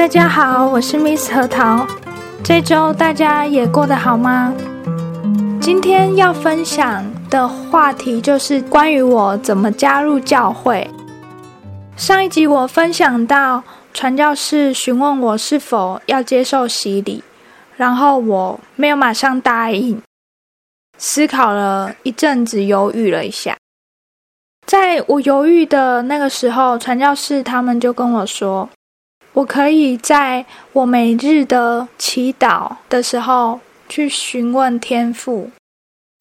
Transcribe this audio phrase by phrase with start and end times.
[0.00, 1.86] 大家好，我是 Miss 核桃。
[2.42, 4.50] 这周大家也过得好吗？
[5.60, 10.88] 今天要分享的话题就是关于我怎么加入教会。
[11.98, 13.62] 上一集我分享到
[13.92, 17.22] 传教士询问我是否要接受洗礼，
[17.76, 20.00] 然后我没有马上答应，
[20.96, 23.54] 思考了一阵子，犹豫了一下。
[24.66, 28.70] 在我犹豫的那个时候，传教士他们就跟我说。
[29.40, 33.58] 我可以在我每日的祈祷的时候
[33.88, 35.50] 去询问天父，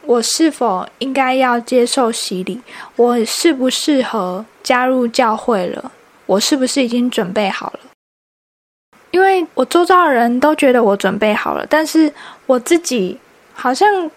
[0.06, 2.62] 我是否应该要接受洗礼？
[2.96, 5.92] 我适不适合加入教会了？
[6.28, 7.80] 我是不是已经准备好了？
[9.12, 12.14] 因为我周遭的人都觉得我准备好了，但是
[12.46, 13.20] 我自己
[13.54, 14.10] 好像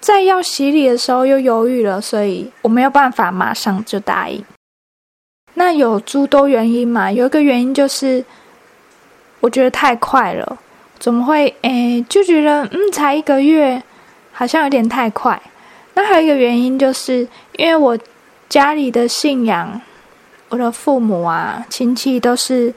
[0.00, 4.42] 在要洗礼的时候又犹豫了，所以我没有办法马上就答应。
[5.54, 7.10] 那有诸多原因嘛？
[7.10, 8.24] 有一个原因就是，
[9.40, 10.58] 我觉得太快了，
[10.98, 11.54] 怎么会？
[11.62, 13.82] 诶，就觉得嗯，才一个月，
[14.32, 15.40] 好像有点太快。
[15.94, 17.96] 那还有一个原因就是，因为我
[18.48, 19.80] 家里的信仰，
[20.48, 22.74] 我的父母啊、亲戚都是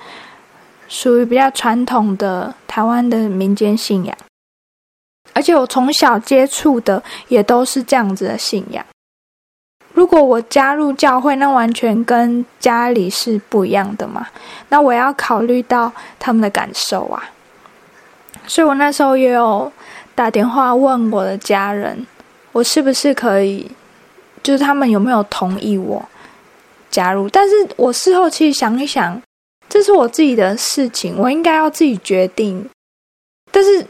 [0.88, 4.16] 属于比较传统的台湾的民间信仰，
[5.33, 8.86] 而且我从小接触的也都是这样子的信仰。
[9.98, 14.28] 如果我加入教会，那完全跟家里是不一样的嘛？
[14.70, 17.31] 那我要考虑到他们的感受啊。
[18.45, 19.72] 所以我那时候也有
[20.14, 22.06] 打电话问我的家人，
[22.52, 23.72] 我是不是可以，
[24.44, 26.08] 就是他们有没有同意我
[26.92, 27.28] 加入？
[27.28, 29.20] 但是我事后其实想一想，
[29.67, 32.70] 这是我自己的事情，我应该要自己决定。
[33.52, 33.84] 但是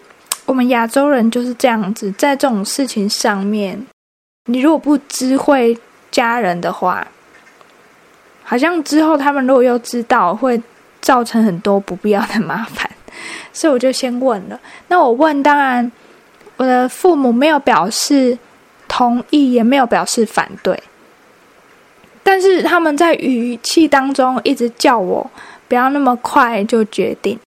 [0.46, 3.86] 我们亚洲人就是这样子，在这种事情上面，
[4.46, 5.78] 你如果不知会。
[6.12, 7.06] 家人的话，
[8.44, 10.62] 好像之后他们如果又知道，会
[11.02, 12.90] 造成很多不必要的麻烦，
[13.54, 14.60] 所以我就先问了。
[14.88, 15.92] 那我问，当然
[16.58, 18.38] 我的父母没有表示
[18.88, 20.82] 同意，也没有表示反对，
[22.24, 25.30] 但是他们在语气当中一直叫我
[25.68, 27.40] 不要那么快就决定。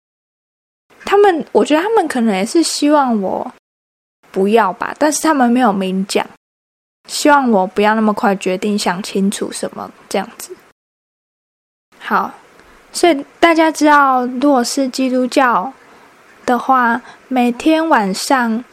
[1.04, 3.50] 他们，我觉得他们可能也是希望我
[4.30, 6.24] 不要吧，但是他们没有明讲。
[7.06, 10.56] 希望我不要那么快决定，想清楚什么这样子。
[11.98, 12.32] 好，
[12.92, 15.72] 所以大家知道，如果是基督教
[16.46, 18.64] 的话，每天晚上，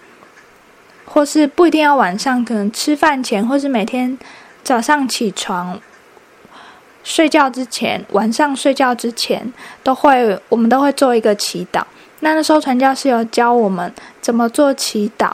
[1.06, 4.18] 或是不一定要晚上，可能吃饭前，或是每天
[4.64, 5.80] 早上起床、
[7.04, 9.52] 睡觉之前，晚上睡觉之前，
[9.82, 11.84] 都会我们都会做一个祈祷。
[12.20, 15.32] 那那时候传教士有教我们怎么做祈祷，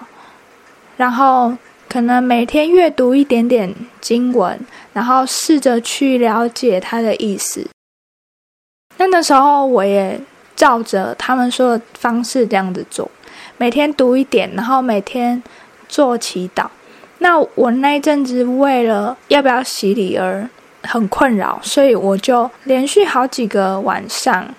[0.95, 1.53] 然后。
[1.93, 3.71] 可能每天阅读一点点
[4.01, 4.59] 经文，
[4.93, 7.69] 然后试着去了解它的意思。
[8.97, 10.19] 那那时候我也
[10.55, 13.11] 照着他们说的方式这样子做，
[13.57, 15.43] 每天读一点，然后每天
[15.87, 16.65] 做祈祷。
[17.19, 20.49] 那我那一阵子为了要不要洗礼而
[20.81, 24.51] 很困扰，所以我就连续好几个晚上、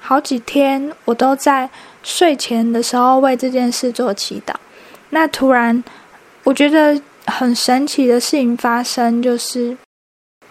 [0.00, 1.70] 好几天，我都在
[2.02, 4.54] 睡前的时候为这件事做祈祷。
[5.10, 5.84] 那突然。
[6.44, 9.76] 我觉得很神奇的事情发生，就是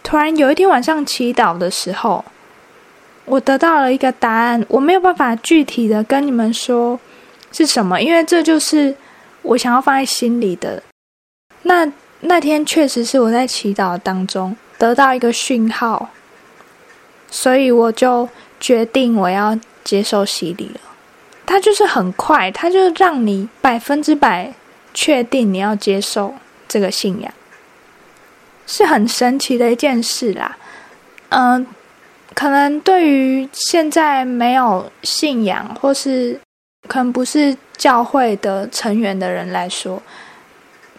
[0.01, 2.25] 突然有一天晚上祈祷的时候，
[3.25, 4.65] 我得到了一个答案。
[4.67, 6.99] 我没有办法具体的跟你们说
[7.51, 8.95] 是什么，因为这就是
[9.43, 10.81] 我想要放在心里的。
[11.61, 11.89] 那
[12.21, 16.09] 那天确实是我在祈祷当中得到一个讯号，
[17.29, 18.27] 所以我就
[18.59, 20.81] 决定我要接受洗礼了。
[21.45, 24.53] 它就是很快，它就让你百分之百。
[24.93, 26.35] 确定你要接受
[26.67, 27.33] 这个信仰，
[28.67, 30.55] 是很神奇的一件事啦。
[31.29, 31.65] 嗯，
[32.35, 36.39] 可能对于现在没有信仰或是
[36.87, 40.01] 可能不是教会的成员的人来说，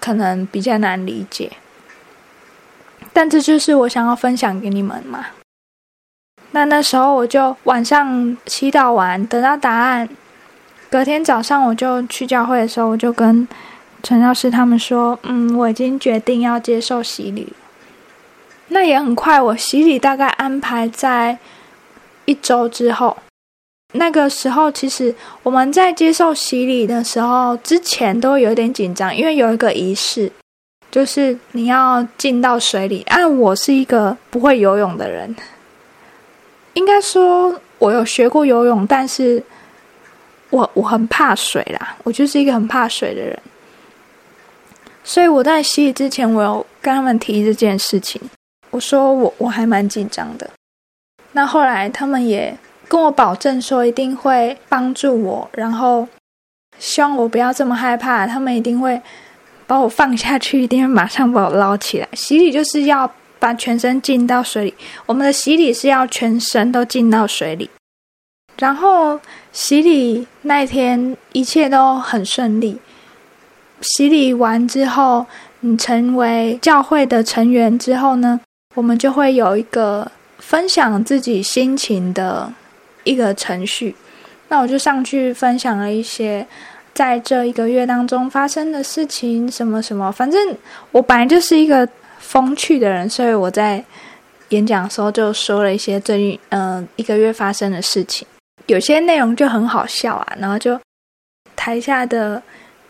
[0.00, 1.52] 可能比较难理解。
[3.12, 5.26] 但这就是我想要分享给你们嘛。
[6.50, 10.08] 那那时候我就晚上祈祷完得到答案，
[10.90, 13.47] 隔天早上我就去教会的时候，我就跟。
[14.04, 17.54] 陈教师他们说：“嗯，我已经决定要接受洗礼。
[18.68, 21.38] 那也很快，我洗礼大概安排在
[22.26, 23.16] 一周之后。
[23.92, 30.30] 那个时候，其实我们在接受洗礼的时候，之前都有点紧张，因为有一个仪式，
[30.90, 33.02] 就是你要进到水里。
[33.06, 35.34] 按我是一个不会游泳的人，
[36.74, 39.42] 应该说我有学过游泳，但是
[40.50, 43.38] 我我很怕水啦，我就是一个很怕水的人。”
[45.04, 48.20] 所以我在洗礼之前，我有跟他们提这件事情。
[48.70, 50.50] 我说我我还蛮紧张的。
[51.32, 52.56] 那后来他们也
[52.88, 56.08] 跟我保证说一定会帮助我，然后
[56.78, 59.00] 希望我不要这么害怕，他们一定会
[59.66, 62.08] 把我放下去，一定会马上把我捞起来。
[62.14, 63.08] 洗礼就是要
[63.38, 64.74] 把全身浸到水里，
[65.06, 67.68] 我们的洗礼是要全身都浸到水里。
[68.56, 69.20] 然后
[69.52, 72.80] 洗礼那天一切都很顺利。
[73.84, 75.25] 洗礼完之后，
[75.60, 78.40] 你成为教会的成员之后呢，
[78.75, 82.52] 我们就会有一个分享自己心情的
[83.04, 83.94] 一个程序。
[84.48, 86.46] 那我就上去分享了一些
[86.92, 90.10] 在这一个月当中发生的事情，什么什么。
[90.10, 90.56] 反正
[90.90, 91.88] 我本来就是一个
[92.19, 93.82] 风趣的人，所以我在
[94.50, 98.26] 演讲的时候就说了一些最近嗯一个月发生的事情。
[98.66, 100.78] 有些内容就很好笑啊，然后就
[101.56, 102.42] 台下的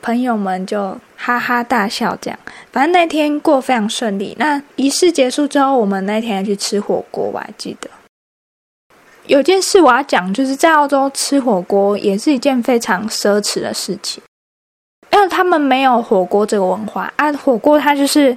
[0.05, 2.39] 朋友们就哈哈大笑，这样。
[2.71, 4.37] 反正那天过非常顺利。
[4.39, 7.89] 那仪式结束之后，我们那天去吃火锅，我还记得。
[9.27, 14.23] 有件事我要讲，就是在澳洲吃火锅也是一件非常奢侈的事情，
[15.11, 17.33] 因为他们没有火锅这个文化啊。
[17.33, 18.37] 火锅它就是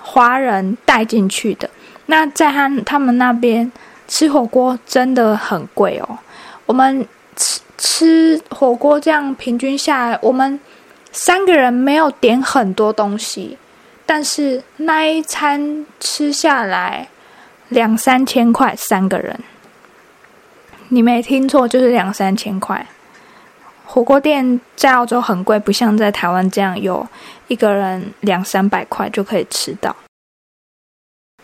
[0.00, 1.68] 华人带进去的。
[2.06, 3.70] 那在他他们那边
[4.06, 6.18] 吃火锅真的很贵哦。
[6.64, 7.06] 我们
[7.36, 10.58] 吃吃火锅，这样平均下来，我们
[11.12, 13.58] 三个人没有点很多东西，
[14.06, 17.08] 但是那一餐吃下来
[17.68, 19.38] 两三千块，三个人，
[20.88, 22.86] 你没听错，就是两三千块。
[23.84, 27.06] 火锅店在澳洲很贵，不像在台湾这样有
[27.48, 29.94] 一个人两三百块就可以吃到。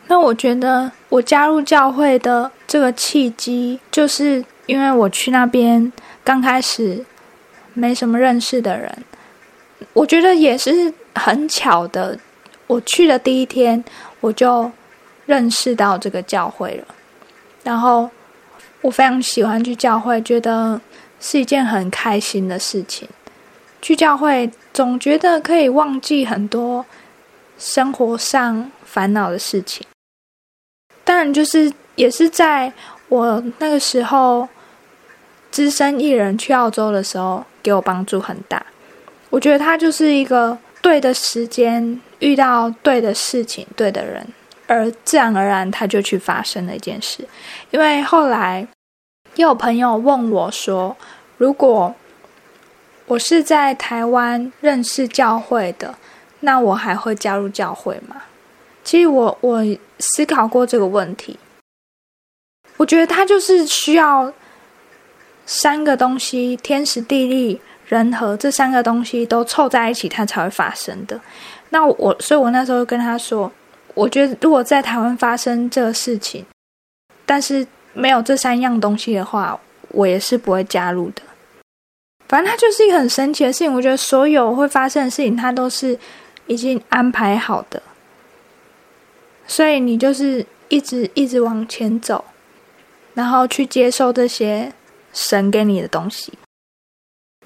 [0.06, 4.44] 那我觉得我加入教会的这个契机就是。
[4.66, 5.92] 因为我去那边
[6.24, 7.04] 刚开始
[7.74, 9.04] 没什么认识的人，
[9.92, 12.18] 我觉得也是很巧的。
[12.66, 13.84] 我去的第一天，
[14.20, 14.70] 我就
[15.26, 16.94] 认识到这个教会了。
[17.62, 18.08] 然后
[18.80, 20.80] 我非常喜欢去教会，觉得
[21.20, 23.08] 是一件很开心的事情。
[23.82, 26.84] 去教会总觉得可以忘记很多
[27.58, 29.86] 生活上烦恼的事情。
[31.04, 32.72] 当然，就是也是在
[33.08, 34.48] 我那个时候。
[35.54, 38.66] 只身一人去澳洲的时候，给我帮助很大。
[39.34, 44.24] 我觉得他就是一个对的时间遇到对的事情、对的人，
[44.68, 47.26] 而自然而然他就去发生了一件事。
[47.72, 48.64] 因为后来
[49.34, 50.96] 又有朋友问我说
[51.36, 51.92] ：“如果
[53.06, 55.92] 我是在台湾认识教会的，
[56.38, 58.22] 那我还会加入教会吗？”
[58.84, 59.64] 其实我我
[59.98, 61.36] 思考过这个问题，
[62.76, 64.32] 我觉得他就是需要。
[65.46, 71.20] 三个东西，天时地利人和，这三个东西都凑在一起，它才会发生的。
[71.70, 73.50] 那我，所以我那时候跟他说，
[73.94, 76.44] 我觉得如果在台湾发生这个事情，
[77.26, 79.58] 但是没有这三样东西的话，
[79.88, 81.22] 我也是不会加入的。
[82.28, 83.72] 反正它就是一个很神奇的事情。
[83.72, 85.98] 我觉得所有会发生的事情，它都是
[86.46, 87.82] 已经安排好的，
[89.46, 92.24] 所以你就是一直一直往前走，
[93.14, 94.72] 然后去接受这些。
[95.16, 96.32] 神给你的东西。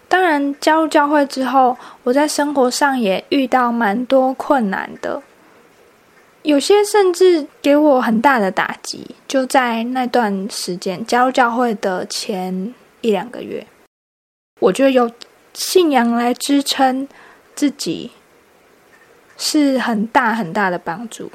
[0.09, 5.23] 当然，加入教会之后，我在生活上也遇到蛮多困难的，
[6.43, 9.15] 有些甚至给我很大的打击。
[9.29, 13.67] 就在那段时间，加入教会的前一两个月，
[14.61, 15.11] 我觉得有
[15.53, 17.07] 信仰来支撑
[17.55, 18.13] 自己，
[19.37, 21.31] 是很大很大的帮助，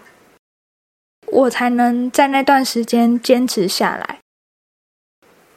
[1.28, 4.18] 我才能在那段时间坚持下来。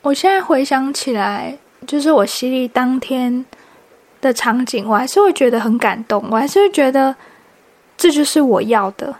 [0.02, 3.44] 我现在回想起来，就是我洗礼当天
[4.20, 7.14] 的场景，我还是会觉得很感动，我还是会觉得
[7.96, 9.14] 这就是我要的。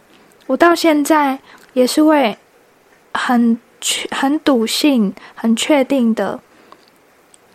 [0.46, 1.38] 我到现在
[1.72, 2.36] 也是会
[3.14, 6.40] 很确、很笃信、很确定的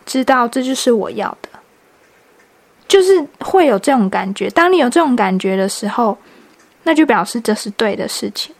[0.06, 1.50] 知道这就是我要的，
[2.88, 4.50] 就是会有这种感觉。
[4.50, 6.18] 当你有这种感觉的时候，
[6.84, 8.54] 那就表示这是对的事情。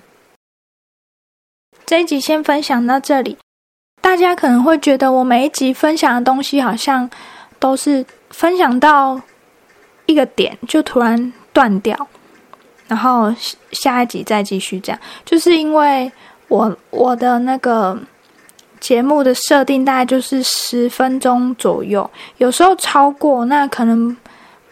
[1.86, 3.38] 这一集先分享到这里。
[4.12, 7.10] 大家可能会觉得我每一集分享的东西好像
[7.60, 9.18] 都是分享到
[10.06, 11.96] 一个点就突然断掉，
[12.90, 13.34] 然后
[13.72, 16.12] 下一集再继续这样，就是因为
[16.50, 17.98] 我我的那个
[18.82, 24.14] 节目的设定大概就是十分钟左右，有时候超过那可能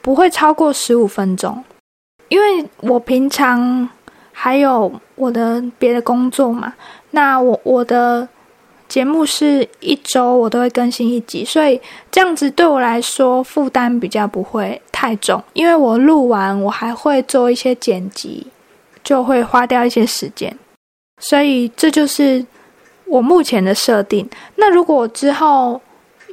[0.01, 1.63] 不会超过十五分钟，
[2.27, 3.87] 因为我平常
[4.33, 6.73] 还有我的别的工作嘛，
[7.11, 8.27] 那我我的。
[8.89, 11.79] 节目是一周我都会更新一集，所以
[12.11, 18.47] 这样子对我来说负担比较不会太重，因为我录完我还会做一些剪辑，
[19.03, 20.57] 就会花掉一些时间，
[21.19, 22.43] 所以这就是
[23.05, 24.27] 我目前的设定。
[24.55, 25.79] 那如果之后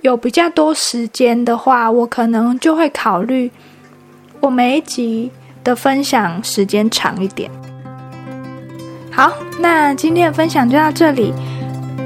[0.01, 3.51] 有比较多时间的话，我可能就会考虑
[4.41, 5.31] 我每一集
[5.63, 7.51] 的分享时间长一点。
[9.13, 11.33] 好，那今天的分享就到这里，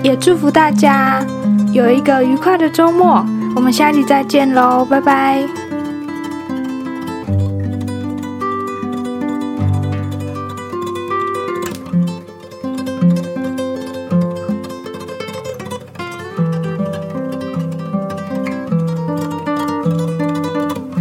[0.02, 1.24] 也祝福大家
[1.72, 3.24] 有一个愉快的周末。
[3.54, 5.69] 我们下期再见喽，拜拜。